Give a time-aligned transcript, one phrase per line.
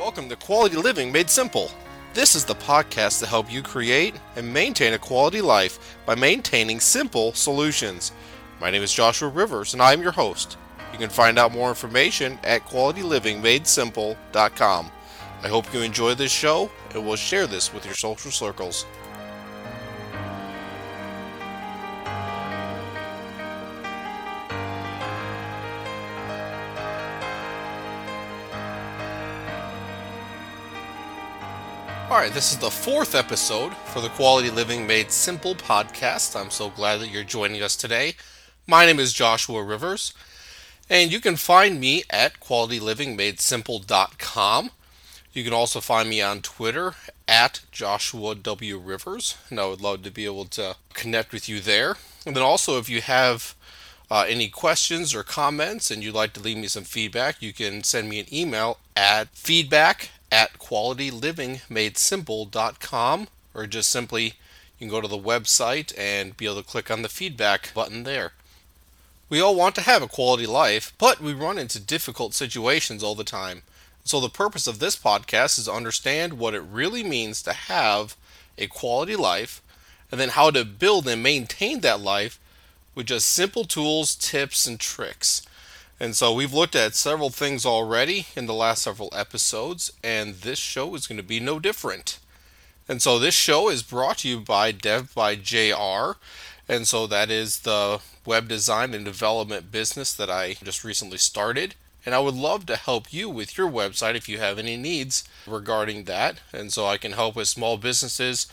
[0.00, 1.70] Welcome to Quality Living Made Simple.
[2.14, 6.80] This is the podcast to help you create and maintain a quality life by maintaining
[6.80, 8.12] simple solutions.
[8.62, 10.56] My name is Joshua Rivers and I am your host.
[10.94, 14.90] You can find out more information at qualitylivingmadesimple.com.
[15.42, 18.86] I hope you enjoy this show and will share this with your social circles.
[32.10, 36.34] All right, this is the fourth episode for the Quality Living Made Simple podcast.
[36.34, 38.14] I'm so glad that you're joining us today.
[38.66, 40.12] My name is Joshua Rivers,
[40.90, 44.70] and you can find me at qualitylivingmadesimple.com.
[45.32, 46.94] You can also find me on Twitter
[47.28, 48.76] at Joshua W.
[48.76, 51.94] Rivers, and I would love to be able to connect with you there.
[52.26, 53.54] And then also, if you have
[54.10, 57.84] uh, any questions or comments and you'd like to leave me some feedback, you can
[57.84, 64.32] send me an email at feedback at qualitylivingmadesimple.com or just simply you
[64.78, 68.32] can go to the website and be able to click on the feedback button there.
[69.28, 73.14] We all want to have a quality life, but we run into difficult situations all
[73.14, 73.62] the time.
[74.02, 78.16] So, the purpose of this podcast is to understand what it really means to have
[78.58, 79.62] a quality life
[80.10, 82.40] and then how to build and maintain that life
[82.94, 85.42] with just simple tools, tips, and tricks.
[86.00, 90.58] And so we've looked at several things already in the last several episodes, and this
[90.58, 92.18] show is going to be no different.
[92.88, 96.16] And so this show is brought to you by Dev by JR.
[96.66, 101.74] And so that is the web design and development business that I just recently started.
[102.06, 105.24] And I would love to help you with your website if you have any needs
[105.46, 106.40] regarding that.
[106.50, 108.46] And so I can help with small businesses,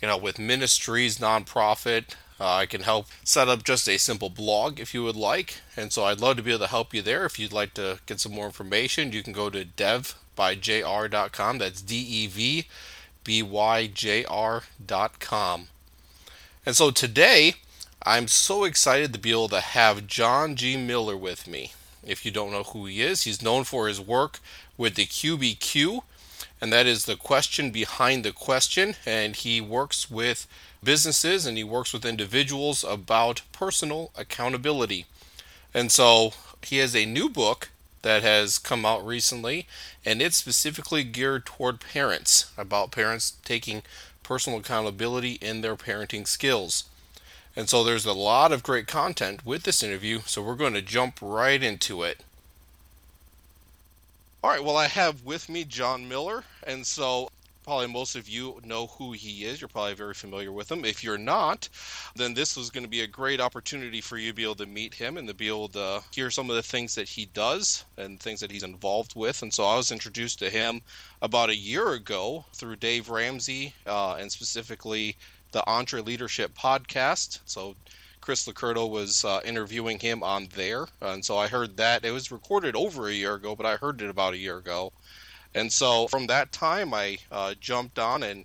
[0.00, 4.80] you know, with ministries, nonprofit, uh, I can help set up just a simple blog
[4.80, 5.60] if you would like.
[5.76, 7.24] And so I'd love to be able to help you there.
[7.24, 11.58] If you'd like to get some more information, you can go to devbyjr.com.
[11.58, 12.66] That's D E V
[13.22, 15.68] B Y J R.com.
[16.66, 17.54] And so today,
[18.02, 20.76] I'm so excited to be able to have John G.
[20.76, 21.72] Miller with me.
[22.06, 24.40] If you don't know who he is, he's known for his work
[24.76, 26.02] with the QBQ,
[26.60, 28.96] and that is the question behind the question.
[29.06, 30.46] And he works with
[30.84, 35.06] businesses and he works with individuals about personal accountability.
[35.72, 37.70] And so he has a new book
[38.02, 39.66] that has come out recently,
[40.04, 43.82] and it's specifically geared toward parents about parents taking
[44.22, 46.84] personal accountability in their parenting skills.
[47.56, 50.82] And so there's a lot of great content with this interview, so we're going to
[50.82, 52.20] jump right into it.
[54.42, 57.30] All right, well, I have with me John Miller, and so
[57.64, 59.60] probably most of you know who he is.
[59.60, 60.84] You're probably very familiar with him.
[60.84, 61.68] If you're not,
[62.14, 64.66] then this was going to be a great opportunity for you to be able to
[64.66, 67.84] meet him and to be able to hear some of the things that he does
[67.96, 69.42] and things that he's involved with.
[69.42, 70.82] And so I was introduced to him
[71.22, 75.16] about a year ago through Dave Ramsey uh, and specifically
[75.52, 77.40] the EntreLeadership podcast.
[77.46, 77.74] So
[78.20, 80.86] Chris LoCurto was uh, interviewing him on there.
[81.02, 82.04] And so I heard that.
[82.04, 84.92] It was recorded over a year ago, but I heard it about a year ago.
[85.54, 88.44] And so from that time, I uh, jumped on and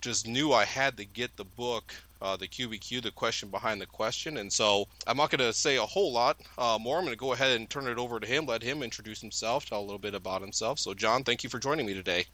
[0.00, 3.86] just knew I had to get the book, uh, the QBQ, the question behind the
[3.86, 4.38] question.
[4.38, 6.98] And so I'm not going to say a whole lot uh, more.
[6.98, 9.66] I'm going to go ahead and turn it over to him, let him introduce himself,
[9.66, 10.78] tell a little bit about himself.
[10.78, 12.26] So, John, thank you for joining me today.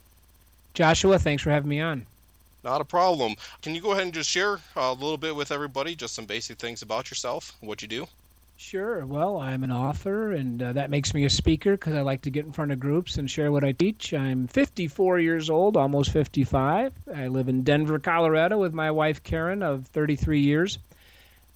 [0.74, 2.06] Joshua, thanks for having me on.
[2.64, 3.36] Not a problem.
[3.62, 6.58] Can you go ahead and just share a little bit with everybody, just some basic
[6.58, 8.08] things about yourself, what you do?
[8.58, 9.04] Sure.
[9.04, 12.30] Well, I'm an author, and uh, that makes me a speaker because I like to
[12.30, 14.14] get in front of groups and share what I teach.
[14.14, 16.92] I'm 54 years old, almost 55.
[17.14, 20.78] I live in Denver, Colorado, with my wife Karen of 33 years,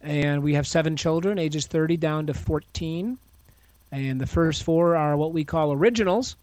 [0.02, 3.18] and we have seven children, ages 30 down to 14.
[3.90, 6.36] And the first four are what we call originals,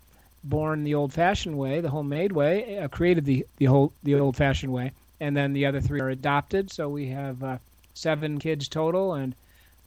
[0.43, 4.91] born the old-fashioned way, the homemade way, uh, created the the whole the old-fashioned way,
[5.19, 6.71] and then the other three are adopted.
[6.71, 7.57] So we have uh,
[7.93, 9.35] seven kids total, and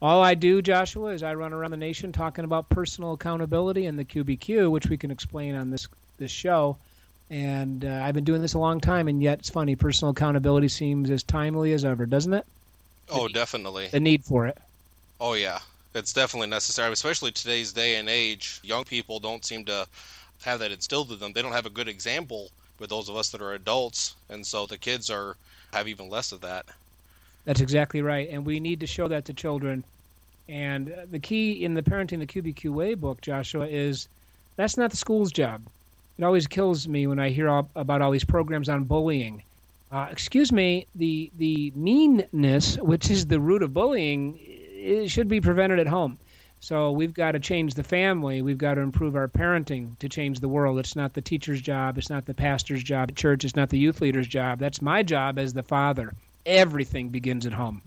[0.02, 3.98] all I do, Joshua, is I run around the nation talking about personal accountability and
[3.98, 5.88] the QBQ, which we can explain on this
[6.18, 6.76] this show.
[7.30, 9.76] And uh, I've been doing this a long time, and yet it's funny.
[9.76, 12.44] Personal accountability seems as timely as ever, doesn't it?
[13.08, 13.88] Oh, definitely.
[13.88, 14.58] The need for it.
[15.20, 15.58] Oh yeah,
[15.94, 18.60] it's definitely necessary, especially today's day and age.
[18.62, 19.86] Young people don't seem to
[20.42, 21.32] have that instilled in them.
[21.32, 24.66] They don't have a good example with those of us that are adults, and so
[24.66, 25.36] the kids are
[25.72, 26.66] have even less of that.
[27.50, 29.82] That's exactly right, and we need to show that to children.
[30.48, 34.06] And the key in the Parenting the QBQ Way book, Joshua, is
[34.54, 35.60] that's not the school's job.
[36.16, 39.42] It always kills me when I hear all, about all these programs on bullying.
[39.90, 45.40] Uh, excuse me, the the meanness, which is the root of bullying, it should be
[45.40, 46.18] prevented at home.
[46.60, 48.42] So we've got to change the family.
[48.42, 50.78] We've got to improve our parenting to change the world.
[50.78, 51.98] It's not the teacher's job.
[51.98, 53.44] It's not the pastor's job at church.
[53.44, 54.60] It's not the youth leader's job.
[54.60, 56.14] That's my job as the father.
[56.50, 57.80] Everything begins at home.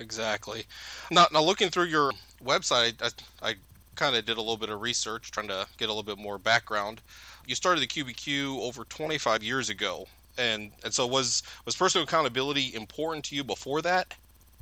[0.00, 0.64] Exactly.
[1.10, 2.12] Now, now looking through your
[2.44, 3.54] website, I, I
[3.94, 6.36] kind of did a little bit of research, trying to get a little bit more
[6.36, 7.00] background.
[7.46, 10.06] You started the QBQ over 25 years ago,
[10.36, 14.14] and and so was was personal accountability important to you before that?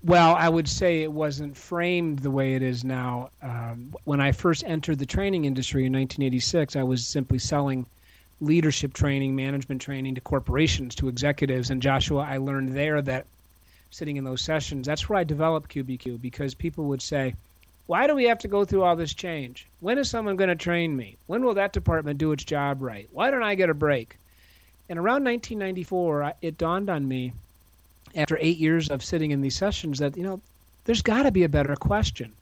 [0.05, 3.31] Well, I would say it wasn't framed the way it is now.
[3.43, 7.87] Um, when I first entered the training industry in 1986, I was simply selling
[8.40, 11.70] leadership training, management training to corporations, to executives.
[11.70, 13.26] And Joshua, I learned there that
[13.90, 17.34] sitting in those sessions, that's where I developed QBQ because people would say,
[17.86, 19.66] why do we have to go through all this change?
[19.81, 21.16] When is someone going to train me?
[21.26, 23.08] When will that department do its job right?
[23.12, 24.16] Why don't I get a break?
[24.88, 27.32] And around 1994, it dawned on me
[28.14, 30.40] after eight years of sitting in these sessions that, you know,
[30.84, 32.32] there's got to be a better question.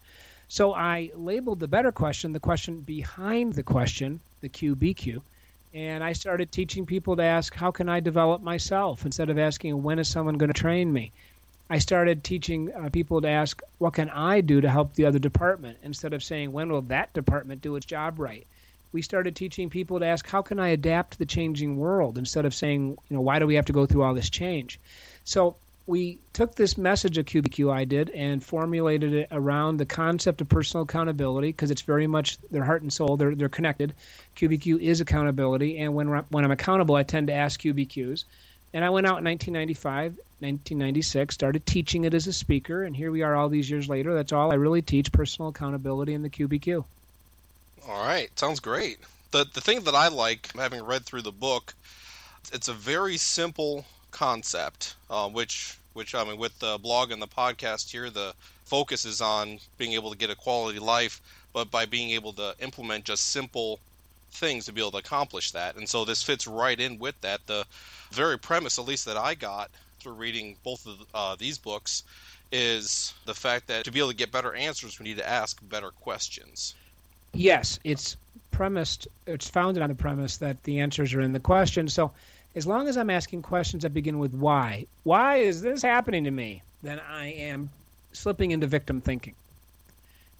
[0.48, 5.22] So I labeled the better question the question behind the question, the QBQ.
[5.74, 9.82] And I started teaching people to ask, how can I develop myself instead of asking,
[9.82, 11.12] when is someone going to train me?
[11.70, 15.18] I started teaching uh, people to ask, what can I do to help the other
[15.18, 18.46] department instead of saying, when will that department do its job right?
[18.92, 22.44] We started teaching people to ask, how can I adapt to the changing world instead
[22.44, 24.78] of saying, you know, why do we have to go through all this change?
[25.24, 25.56] So
[25.86, 30.48] we took this message of QBQ I did and formulated it around the concept of
[30.48, 33.16] personal accountability because it's very much their heart and soul.
[33.16, 33.92] They're, they're connected.
[34.36, 35.78] QBQ is accountability.
[35.78, 38.24] And when, when I'm accountable, I tend to ask QBQs.
[38.74, 42.84] And I went out in 1995, 1996, started teaching it as a speaker.
[42.84, 44.14] And here we are all these years later.
[44.14, 46.84] That's all I really teach personal accountability in the QBQ.
[47.88, 48.30] All right.
[48.38, 48.98] Sounds great.
[49.32, 51.74] The, the thing that I like, having read through the book,
[52.52, 57.26] it's a very simple concept, uh, which which I mean with the blog and the
[57.26, 61.20] podcast here, the focus is on being able to get a quality life,
[61.52, 63.80] but by being able to implement just simple
[64.30, 65.76] things to be able to accomplish that.
[65.76, 67.46] And so this fits right in with that.
[67.46, 67.66] The
[68.10, 69.70] very premise, at least that I got
[70.00, 72.04] through reading both of uh, these books,
[72.50, 75.58] is the fact that to be able to get better answers, we need to ask
[75.68, 76.74] better questions.
[77.34, 78.16] Yes, it's
[78.50, 81.88] premised, it's founded on the premise that the answers are in the question.
[81.88, 82.12] So
[82.54, 86.30] as long as I'm asking questions that begin with why, why is this happening to
[86.30, 87.70] me, then I am
[88.12, 89.34] slipping into victim thinking.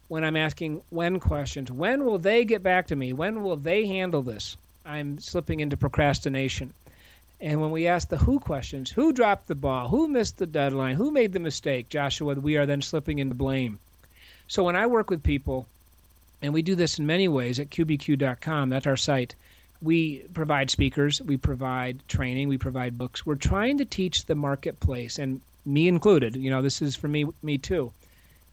[0.08, 3.14] When I'm asking when questions, when will they get back to me?
[3.14, 4.56] When will they handle this?
[4.84, 6.74] I'm slipping into procrastination.
[7.40, 9.88] And when we ask the who questions, who dropped the ball?
[9.88, 10.96] Who missed the deadline?
[10.96, 11.88] Who made the mistake?
[11.88, 13.78] Joshua, we are then slipping into blame.
[14.48, 15.66] So when I work with people,
[16.42, 19.34] and we do this in many ways at qbq.com, that's our site
[19.82, 23.26] we provide speakers, we provide training, we provide books.
[23.26, 26.36] We're trying to teach the marketplace, and me included.
[26.36, 27.92] You know, this is for me, me too,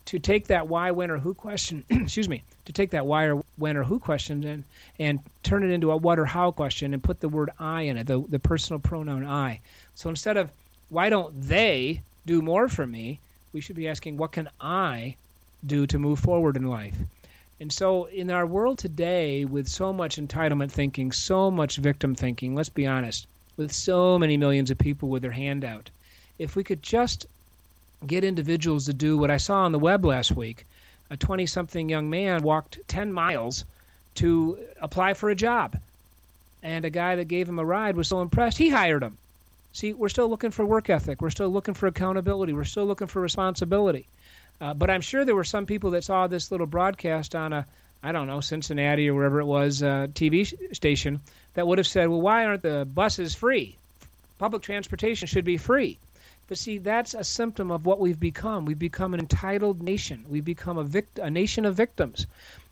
[0.06, 1.84] to take that why, when, or who question.
[1.90, 4.64] excuse me, to take that why or when or who question and
[5.00, 7.98] and turn it into a what or how question and put the word I in
[7.98, 9.60] it, the the personal pronoun I.
[9.96, 10.52] So instead of
[10.90, 13.20] why don't they do more for me,
[13.54, 15.16] we should be asking what can I
[15.66, 16.96] do to move forward in life.
[17.60, 22.56] And so, in our world today, with so much entitlement thinking, so much victim thinking,
[22.56, 23.28] let's be honest,
[23.58, 25.90] with so many millions of people with their hand out,
[26.38, 27.26] if we could just
[28.08, 30.66] get individuals to do what I saw on the web last week
[31.10, 33.66] a 20 something young man walked 10 miles
[34.16, 35.80] to apply for a job.
[36.62, 39.18] And a guy that gave him a ride was so impressed, he hired him.
[39.72, 41.22] See, we're still looking for work ethic.
[41.22, 42.54] We're still looking for accountability.
[42.54, 44.08] We're still looking for responsibility.
[44.62, 47.66] Uh, but I'm sure there were some people that saw this little broadcast on a,
[48.04, 51.22] I don't know, Cincinnati or wherever it was, uh, TV station
[51.54, 53.78] that would have said, well, why aren't the buses free?
[54.38, 55.98] Public transportation should be free.
[56.48, 58.66] But see, that's a symptom of what we've become.
[58.66, 60.26] We've become an entitled nation.
[60.28, 62.28] We've become a, vict- a nation of victims.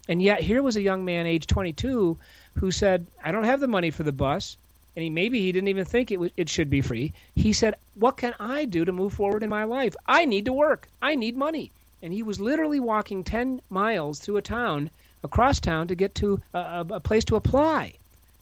[0.09, 2.17] And yet, here was a young man, age 22,
[2.55, 4.57] who said, I don't have the money for the bus.
[4.95, 7.13] And he maybe he didn't even think it, w- it should be free.
[7.35, 9.95] He said, What can I do to move forward in my life?
[10.07, 10.89] I need to work.
[11.01, 14.89] I need money and he was literally walking 10 miles through a town,
[15.23, 17.93] across town, to get to a, a, place to apply.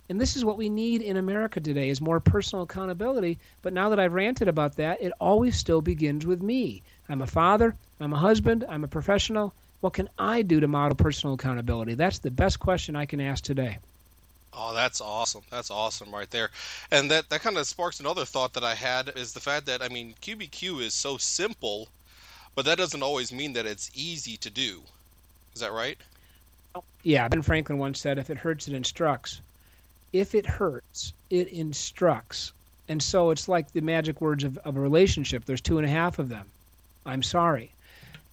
[0.10, 3.40] And this is what we need in America today is more personal accountability.
[3.62, 6.84] But now that I've ranted about that, it always still begins with me.
[7.10, 9.54] I'm a father, I'm a husband, I'm a professional.
[9.82, 11.96] What can I do to model personal accountability?
[11.96, 13.80] That's the best question I can ask today.
[14.58, 15.42] Oh, that's awesome.
[15.50, 16.50] That's awesome right there.
[16.92, 19.82] And that, that kind of sparks another thought that I had is the fact that,
[19.82, 21.90] I mean, QBQ is so simple
[22.56, 24.82] but that doesn't always mean that it's easy to do.
[25.54, 25.98] Is that right?
[27.04, 29.42] Yeah, Ben Franklin once said, if it hurts, it instructs.
[30.12, 32.54] If it hurts, it instructs.
[32.88, 35.46] And so it's like the magic words of, of a relationship.
[35.46, 36.46] There's two and a half of them.
[37.06, 37.72] I'm sorry.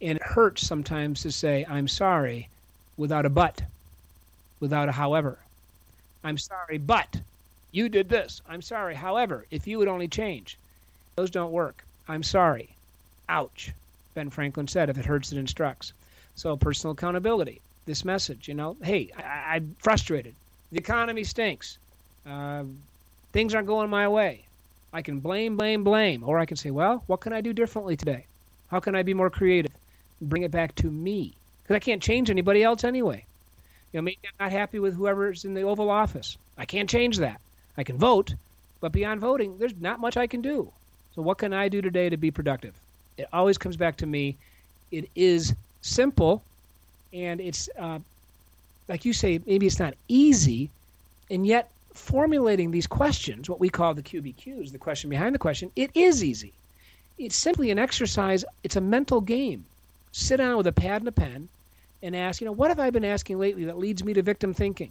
[0.00, 2.48] And it hurts sometimes to say, I'm sorry,
[2.96, 3.62] without a but,
[4.60, 5.38] without a however.
[6.24, 7.20] I'm sorry, but
[7.72, 8.42] you did this.
[8.48, 8.94] I'm sorry.
[8.94, 10.56] However, if you would only change,
[11.16, 11.84] those don't work.
[12.08, 12.70] I'm sorry.
[13.28, 13.72] Ouch.
[14.14, 15.92] Ben Franklin said, if it hurts, it instructs.
[16.34, 17.60] So, personal accountability.
[17.84, 20.34] This message, you know, hey, I, am frustrated.
[20.70, 21.78] The economy stinks.
[22.26, 22.64] Uh,
[23.32, 24.44] things aren't going my way.
[24.92, 26.22] I can blame, blame, blame.
[26.24, 28.26] Or I can say, well, what can I do differently today?
[28.68, 29.72] How can I be more creative?
[30.20, 31.34] Bring it back to me.
[31.62, 33.24] Because I can't change anybody else anyway.
[33.92, 36.38] You know, maybe I'm not happy with whoever's in the Oval Office.
[36.56, 37.40] I can't change that.
[37.76, 38.34] I can vote,
[38.80, 40.72] but beyond voting, there's not much I can do.
[41.14, 42.74] So, what can I do today to be productive?
[43.16, 44.36] It always comes back to me.
[44.90, 46.42] It is simple,
[47.12, 47.98] and it's uh,
[48.88, 50.70] like you say, maybe it's not easy,
[51.30, 55.70] and yet formulating these questions, what we call the QBQs, the question behind the question,
[55.76, 56.52] it is easy.
[57.18, 59.64] It's simply an exercise, it's a mental game.
[60.12, 61.48] Sit down with a pad and a pen
[62.02, 64.52] and ask, you know, what have I been asking lately that leads me to victim
[64.52, 64.90] thinking?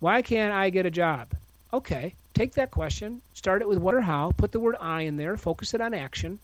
[0.00, 1.28] Why can't I get a job?
[1.72, 5.16] Okay, take that question, start it with what or how, put the word I in
[5.16, 6.38] there, focus it on action.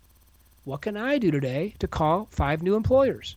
[0.65, 3.37] What can I do today to call five new employers?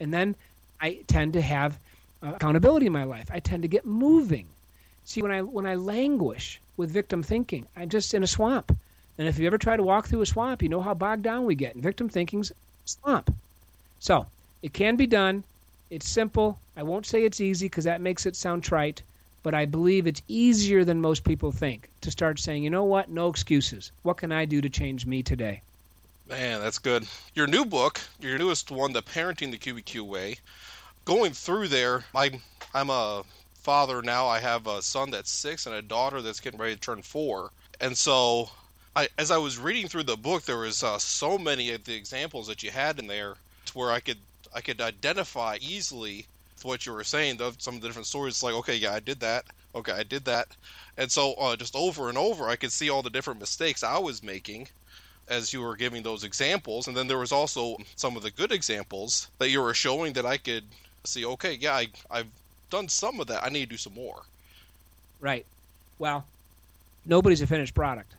[0.00, 0.34] And then
[0.80, 1.78] I tend to have
[2.22, 3.30] uh, accountability in my life.
[3.32, 4.46] I tend to get moving.
[5.04, 8.76] See, when I when I languish with victim thinking, I'm just in a swamp.
[9.18, 11.46] And if you ever try to walk through a swamp, you know how bogged down
[11.46, 11.74] we get.
[11.74, 12.52] And victim thinking's
[12.84, 13.34] swamp.
[14.00, 14.26] So
[14.62, 15.44] it can be done.
[15.90, 16.58] It's simple.
[16.76, 19.02] I won't say it's easy because that makes it sound trite
[19.46, 23.08] but I believe it's easier than most people think to start saying, you know what,
[23.08, 23.92] no excuses.
[24.02, 25.62] What can I do to change me today?
[26.28, 27.06] Man, that's good.
[27.34, 30.36] Your new book, your newest one, The Parenting the QBQ Way,
[31.04, 32.40] going through there, I,
[32.74, 33.22] I'm a
[33.54, 34.26] father now.
[34.26, 37.52] I have a son that's six and a daughter that's getting ready to turn four.
[37.80, 38.50] And so,
[38.96, 41.94] I, as I was reading through the book, there was uh, so many of the
[41.94, 43.34] examples that you had in there
[43.66, 44.18] to where I could
[44.54, 46.26] I could identify easily
[46.62, 48.34] what you were saying, some of the different stories.
[48.34, 49.44] It's like, okay, yeah, I did that.
[49.74, 50.48] Okay, I did that.
[50.96, 53.98] And so, uh, just over and over, I could see all the different mistakes I
[53.98, 54.68] was making
[55.28, 56.88] as you were giving those examples.
[56.88, 60.26] And then there was also some of the good examples that you were showing that
[60.26, 60.64] I could
[61.04, 62.30] see, okay, yeah, I, I've
[62.70, 63.44] done some of that.
[63.44, 64.22] I need to do some more.
[65.20, 65.46] Right.
[65.98, 66.24] Well,
[67.04, 68.12] nobody's a finished product.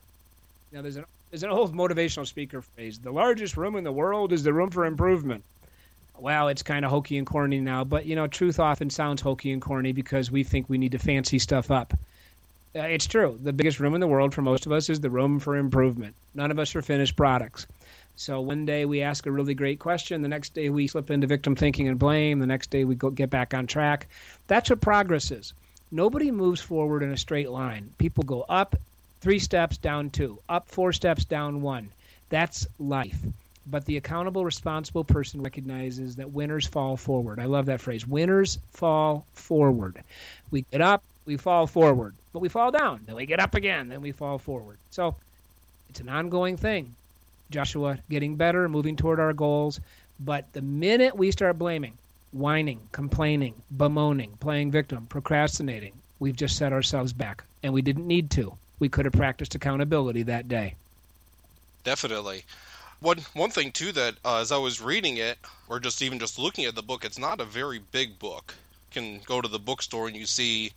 [0.72, 4.32] Now, there's an there's an old motivational speaker phrase: "The largest room in the world
[4.32, 5.44] is the room for improvement."
[6.20, 9.52] well, it's kind of hokey and corny now, but you know, truth often sounds hokey
[9.52, 11.94] and corny because we think we need to fancy stuff up.
[12.78, 13.40] Uh, it's true.
[13.42, 16.14] The biggest room in the world for most of us is the room for improvement.
[16.36, 17.66] None of us are finished products.
[18.16, 21.26] So one day we ask a really great question, the next day we slip into
[21.26, 24.08] victim thinking and blame, the next day we go get back on track.
[24.48, 25.54] That's what progress is.
[25.92, 27.92] Nobody moves forward in a straight line.
[27.98, 28.76] People go up
[29.22, 31.90] 3 steps, down 2, up 4 steps, down 1.
[32.30, 33.18] That's life
[33.70, 37.40] but the accountable, responsible person recognizes that winners fall forward.
[37.40, 38.08] I love that phrase.
[38.08, 40.02] Winners fall forward.
[40.52, 43.02] We get up, we fall forward, but we fall down.
[43.08, 44.78] Then we get up again, then we fall forward.
[44.92, 45.16] So
[45.90, 46.94] it's an ongoing thing.
[47.50, 49.80] Joshua, getting better, moving toward our goals.
[50.20, 51.98] But the minute we start blaming,
[52.34, 57.44] whining, complaining, bemoaning, playing victim, procrastinating, we've just set ourselves back.
[57.64, 58.56] And we didn't need to.
[58.78, 60.76] We could have practiced accountability that day.
[61.84, 62.46] Definitely.
[63.00, 65.40] One one thing too that uh, as I was reading it,
[65.70, 68.54] or just even just looking at the book, it's not a very big book.
[68.92, 70.74] You can go to the bookstore and you see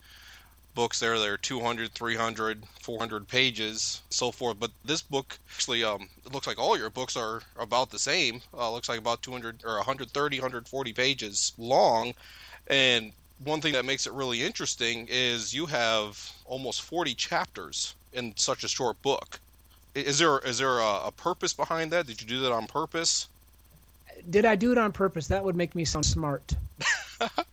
[0.81, 6.09] books there that are 200 300 400 pages so forth but this book actually um
[6.25, 9.63] it looks like all your books are about the same uh, looks like about 200
[9.67, 12.15] or 130 140 pages long
[12.69, 13.13] and
[13.45, 18.65] one thing that makes it really interesting is you have almost 40 chapters in such
[18.65, 19.39] a short book
[19.95, 22.07] is there is there a, a purpose behind that?
[22.07, 23.29] Did you do that on purpose?
[24.29, 25.27] Did I do it on purpose?
[25.29, 26.55] That would make me sound smart.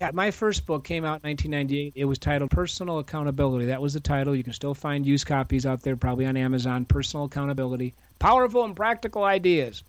[0.00, 1.92] yeah, my first book came out in 1998.
[1.94, 3.66] It was titled Personal Accountability.
[3.66, 4.34] That was the title.
[4.34, 6.84] You can still find used copies out there, probably on Amazon.
[6.84, 9.82] Personal Accountability, powerful and practical ideas.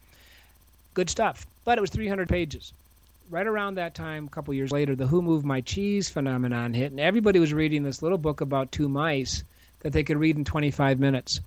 [0.94, 1.46] Good stuff.
[1.64, 2.74] But it was 300 pages.
[3.30, 6.92] Right around that time, a couple years later, the Who Moved My Cheese phenomenon hit,
[6.92, 9.44] and everybody was reading this little book about two mice
[9.80, 11.42] that they could read in 25 minutes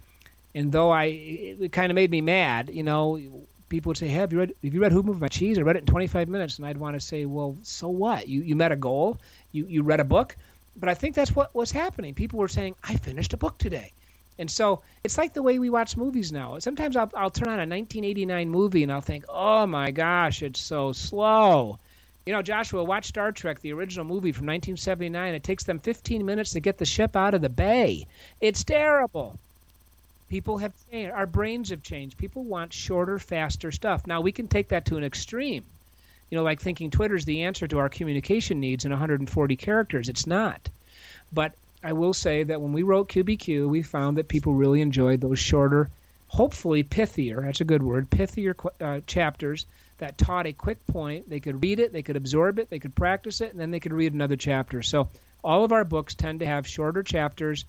[0.55, 3.21] and though I, it, kind of made me mad, you know,
[3.69, 4.55] people would say, hey, "Have you read?
[4.63, 6.77] Have you read Who Moved My Cheese?" I read it in 25 minutes, and I'd
[6.79, 8.29] want to say, "Well, so what?
[8.29, 9.19] You you met a goal.
[9.53, 10.37] You you read a book."
[10.77, 12.15] But I think that's what was happening.
[12.15, 13.93] People were saying, "I finished a book today,"
[14.39, 16.59] and so it's like the way we watch movies now.
[16.59, 20.61] Sometimes I'll I'll turn on a 1989 movie and I'll think, "Oh my gosh, it's
[20.61, 21.79] so slow."
[22.27, 25.35] You know, Joshua, watch Star Trek, the original movie from 1979.
[25.35, 28.07] It takes them 15 minutes to get the ship out of the bay.
[28.41, 29.39] It's terrible.
[30.29, 31.13] People have changed.
[31.13, 32.19] Our brains have changed.
[32.19, 34.07] People want shorter, faster stuff.
[34.07, 35.65] Now we can take that to an extreme.
[36.31, 40.09] You know, like thinking Twitter's the answer to our communication needs in 140 characters.
[40.09, 40.69] It's not.
[41.33, 45.21] But I will say that when we wrote QBQ, we found that people really enjoyed
[45.21, 45.89] those shorter,
[46.27, 49.65] hopefully pithier, that's a good word, pithier uh, chapters
[49.99, 51.29] that taught a quick point.
[51.31, 53.81] They could read it, they could absorb it, they could practice it, and then they
[53.81, 54.83] could read another chapter.
[54.83, 55.09] So
[55.43, 57.65] all of our books tend to have shorter chapters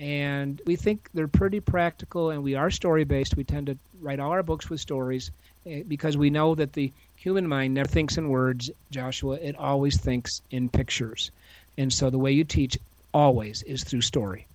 [0.00, 4.18] and we think they're pretty practical and we are story based we tend to write
[4.18, 5.30] all our books with stories
[5.66, 9.98] eh, because we know that the human mind never thinks in words joshua it always
[9.98, 11.30] thinks in pictures
[11.76, 12.78] and so the way you teach
[13.12, 14.46] always is through story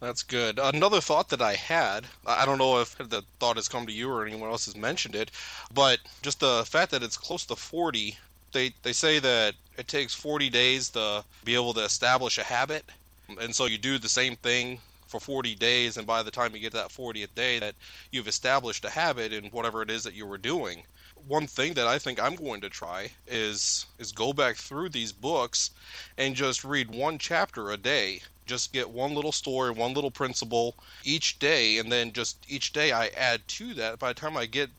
[0.00, 0.58] that's good.
[0.58, 4.10] Another thought that I had, I don't know if the thought has come to you
[4.10, 5.30] or anyone else has mentioned it,
[5.72, 8.18] but just the fact that it's close to 40,
[8.50, 12.84] they, they say that it takes 40 days to be able to establish a habit.
[13.28, 16.60] And so you do the same thing for 40 days, and by the time you
[16.60, 17.74] get to that 40th day, that
[18.10, 20.84] you've established a habit in whatever it is that you were doing.
[21.28, 25.12] One thing that I think I'm going to try is is go back through these
[25.12, 25.70] books
[26.16, 28.22] and just read one chapter a day.
[28.46, 30.74] Just get one little story, one little principle
[31.04, 33.98] each day, and then just each day I add to that.
[33.98, 34.70] By the time I get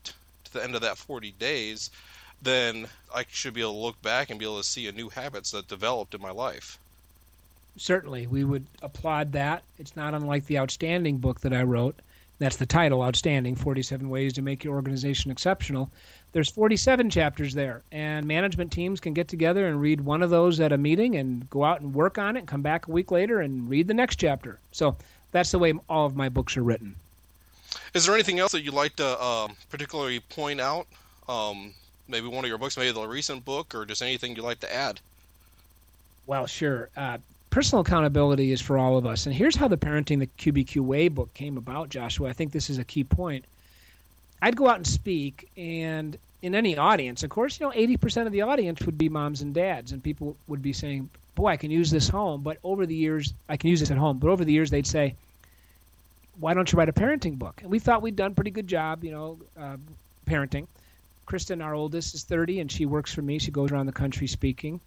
[0.44, 1.90] to the end of that 40 days,
[2.42, 5.08] then I should be able to look back and be able to see a new
[5.08, 6.78] habits that developed in my life
[7.76, 9.62] certainly we would applaud that.
[9.78, 12.00] It's not unlike the outstanding book that I wrote.
[12.38, 15.90] That's the title, Outstanding 47 Ways to Make Your Organization Exceptional.
[16.32, 20.58] There's 47 chapters there, and management teams can get together and read one of those
[20.58, 23.40] at a meeting and go out and work on it, come back a week later
[23.40, 24.58] and read the next chapter.
[24.72, 24.96] So
[25.30, 26.96] that's the way all of my books are written.
[27.94, 30.88] Is there anything else that you'd like to uh, particularly point out?
[31.28, 31.72] Um,
[32.08, 34.74] maybe one of your books, maybe the recent book, or just anything you'd like to
[34.74, 35.00] add?
[36.26, 36.88] Well, sure.
[36.96, 37.18] Uh,
[37.54, 39.26] personal accountability is for all of us.
[39.26, 42.28] And here's how the Parenting the QBQ Way book came about, Joshua.
[42.28, 43.44] I think this is a key point.
[44.42, 48.32] I'd go out and speak, and in any audience, of course, you know, 80% of
[48.32, 51.70] the audience would be moms and dads, and people would be saying, Boy, I can
[51.70, 52.42] use this home.
[52.42, 54.18] But over the years, I can use this at home.
[54.18, 55.14] But over the years, they'd say,
[56.40, 57.60] Why don't you write a parenting book?
[57.62, 59.76] And we thought we'd done pretty good job, you know, uh,
[60.26, 60.66] parenting.
[61.24, 63.38] Kristen, our oldest, is 30, and she works for me.
[63.38, 64.80] She goes around the country speaking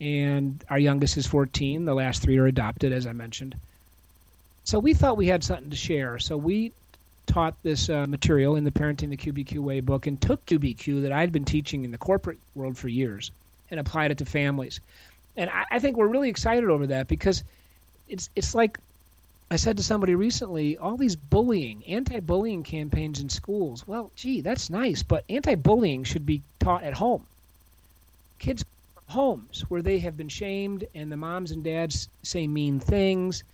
[0.00, 1.84] and our youngest is 14.
[1.84, 3.54] The last three are adopted, as I mentioned.
[4.64, 6.18] So we thought we had something to share.
[6.18, 6.72] So we
[7.26, 11.12] taught this uh, material in the Parenting the QBQ Way book and took QBQ that
[11.12, 13.30] I'd been teaching in the corporate world for years
[13.70, 14.80] and applied it to families.
[15.36, 17.44] And I, I think we're really excited over that because
[18.08, 18.78] it's it's like
[19.50, 23.86] I said to somebody recently, all these bullying, anti-bullying campaigns in schools.
[23.86, 27.26] Well, gee, that's nice, but anti-bullying should be taught at home.
[28.38, 28.64] Kids
[29.08, 33.44] homes where they have been shamed and the moms and dads say mean things.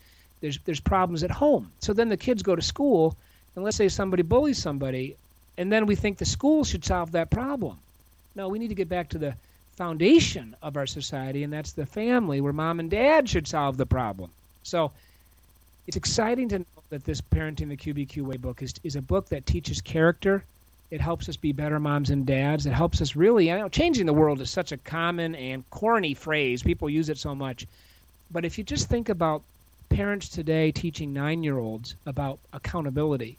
[0.40, 1.70] There's there's problems at home.
[1.80, 3.16] So then the kids go to school
[3.54, 5.16] and let's say somebody bullies somebody
[5.58, 7.78] and then we think the school should solve that problem.
[8.34, 9.34] No, we need to get back to the
[9.76, 13.86] foundation of our society and that's the family where mom and dad should solve the
[13.86, 14.30] problem.
[14.62, 14.92] So
[15.86, 19.28] it's exciting to know that this parenting the QBQ way book is is a book
[19.28, 20.44] that teaches character
[20.90, 22.66] it helps us be better moms and dads.
[22.66, 23.52] It helps us really.
[23.52, 26.62] I know changing the world is such a common and corny phrase.
[26.62, 27.66] People use it so much.
[28.30, 29.42] But if you just think about
[29.88, 33.38] parents today teaching nine year olds about accountability,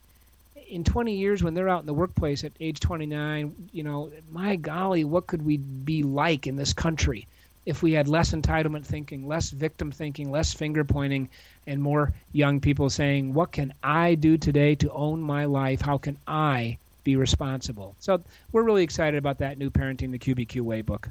[0.69, 4.55] in 20 years when they're out in the workplace at age 29, you know, my
[4.55, 7.27] golly, what could we be like in this country
[7.65, 11.27] if we had less entitlement thinking, less victim thinking, less finger pointing,
[11.67, 15.81] and more young people saying, What can I do today to own my life?
[15.81, 17.95] How can I be responsible.
[17.99, 21.09] So we're really excited about that new Parenting the QBQ Way book.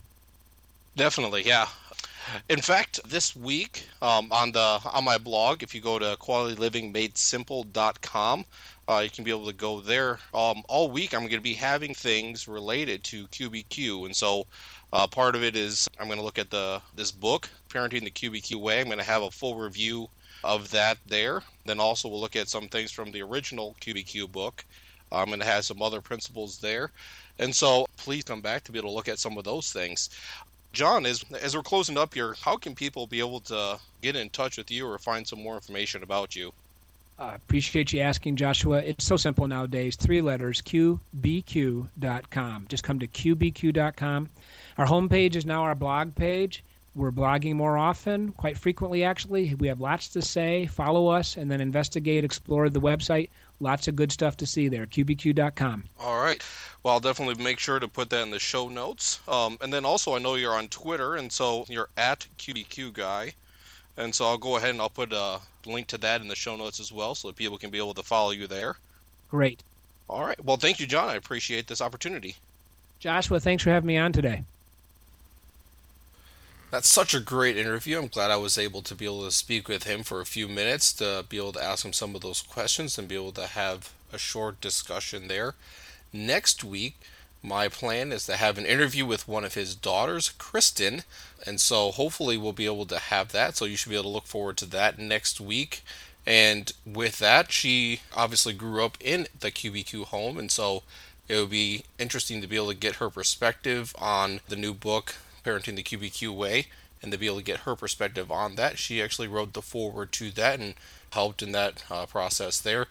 [0.96, 1.68] Definitely, yeah.
[2.48, 8.44] In fact, this week um, on the on my blog, if you go to qualitylivingmadesimple.com,
[8.88, 10.18] uh, you can be able to go there.
[10.34, 14.46] Um, all week, I'm going to be having things related to QBQ, and so
[14.92, 18.10] uh, part of it is I'm going to look at the this book, Parenting the
[18.10, 18.80] QBQ Way.
[18.80, 20.08] I'm going to have a full review
[20.42, 21.42] of that there.
[21.66, 24.64] Then also we'll look at some things from the original QBQ book,
[25.12, 26.90] I'm going to have some other principles there.
[27.38, 30.10] And so please come back to be able to look at some of those things.
[30.72, 34.30] John, as, as we're closing up here, how can people be able to get in
[34.30, 36.52] touch with you or find some more information about you?
[37.18, 38.78] I appreciate you asking, Joshua.
[38.78, 39.96] It's so simple nowadays.
[39.96, 41.86] Three letters, qbq.com.
[42.68, 44.28] Just come to qbq.com.
[44.78, 46.64] Our homepage is now our blog page.
[46.94, 49.54] We're blogging more often, quite frequently, actually.
[49.54, 50.66] We have lots to say.
[50.66, 53.28] Follow us and then investigate, explore the website.
[53.60, 54.86] Lots of good stuff to see there.
[54.86, 55.84] QBQ.com.
[56.00, 56.42] All right.
[56.82, 59.20] Well, I'll definitely make sure to put that in the show notes.
[59.28, 63.34] Um, and then also, I know you're on Twitter, and so you're at QBQ Guy.
[63.96, 66.56] And so I'll go ahead and I'll put a link to that in the show
[66.56, 68.76] notes as well so that people can be able to follow you there.
[69.30, 69.62] Great.
[70.08, 70.42] All right.
[70.42, 71.08] Well, thank you, John.
[71.08, 72.36] I appreciate this opportunity.
[72.98, 74.44] Joshua, thanks for having me on today.
[76.70, 77.98] That's such a great interview.
[77.98, 80.46] I'm glad I was able to be able to speak with him for a few
[80.46, 83.48] minutes to be able to ask him some of those questions and be able to
[83.48, 85.56] have a short discussion there.
[86.12, 86.96] Next week,
[87.42, 91.02] my plan is to have an interview with one of his daughters, Kristen,
[91.44, 93.56] and so hopefully we'll be able to have that.
[93.56, 95.82] So you should be able to look forward to that next week.
[96.24, 100.84] And with that, she obviously grew up in the QBQ home, and so
[101.26, 105.16] it would be interesting to be able to get her perspective on the new book,
[105.44, 106.66] Parenting the QBQ Way,
[107.02, 108.78] and to be able to get her perspective on that.
[108.78, 110.74] She actually wrote the foreword to that and
[111.10, 112.86] helped in that uh, process there.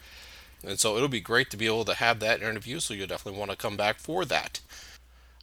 [0.63, 3.39] And so it'll be great to be able to have that interview, so you'll definitely
[3.39, 4.59] want to come back for that.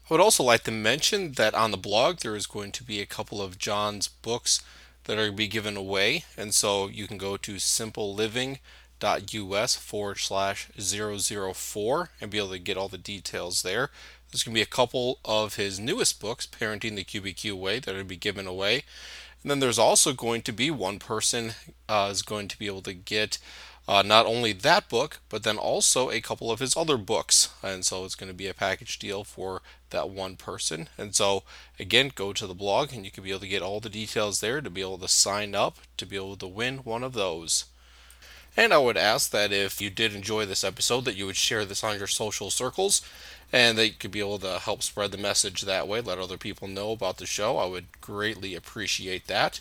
[0.09, 3.01] I would also like to mention that on the blog there is going to be
[3.01, 4.61] a couple of John's books
[5.05, 10.19] that are going to be given away, and so you can go to simpleliving.us forward
[10.19, 13.91] slash 004 and be able to get all the details there.
[14.37, 17.89] There's going to be a couple of his newest books, Parenting the QBQ Way, that
[17.89, 18.85] are going to be given away.
[19.41, 21.55] And then there's also going to be one person
[21.89, 23.39] uh, is going to be able to get
[23.89, 27.49] uh, not only that book, but then also a couple of his other books.
[27.63, 30.91] And so it's going to be a package deal for that one person.
[30.99, 31.43] And so,
[31.81, 34.41] again, go to the blog and you can be able to get all the details
[34.41, 37.65] there to be able to sign up to be able to win one of those.
[38.57, 41.65] And I would ask that if you did enjoy this episode, that you would share
[41.65, 43.03] this on your social circles
[43.53, 46.39] and that you could be able to help spread the message that way, let other
[46.39, 47.59] people know about the show.
[47.59, 49.61] I would greatly appreciate that.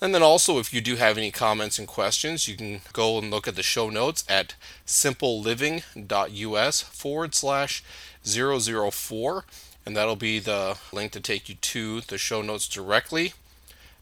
[0.00, 3.30] And then also, if you do have any comments and questions, you can go and
[3.30, 4.54] look at the show notes at
[4.86, 7.82] simpleliving.us forward slash
[8.22, 9.44] 004.
[9.86, 13.32] And that'll be the link to take you to the show notes directly.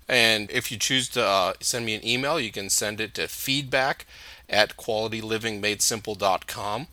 [0.09, 3.27] And if you choose to uh, send me an email, you can send it to
[3.29, 4.05] feedback
[4.49, 6.88] at qualitylivingmadesimple.com.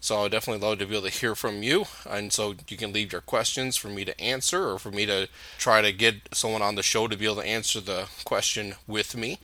[0.00, 1.84] So I would definitely love to be able to hear from you.
[2.08, 5.28] And so you can leave your questions for me to answer or for me to
[5.58, 9.16] try to get someone on the show to be able to answer the question with
[9.16, 9.38] me.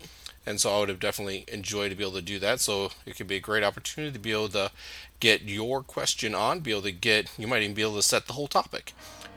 [0.47, 2.61] And so I would have definitely enjoyed to be able to do that.
[2.61, 4.71] So it could be a great opportunity to be able to
[5.19, 8.27] get your question on, be able to get, you might even be able to set
[8.27, 8.93] the whole topic.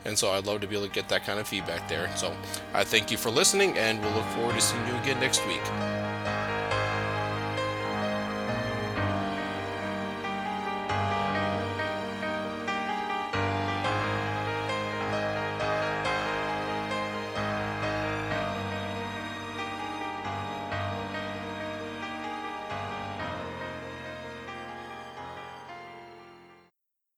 [0.08, 2.10] And so I'd love to be able to get that kind of feedback there.
[2.16, 2.34] So
[2.72, 5.62] I thank you for listening and we'll look forward to seeing you again next week.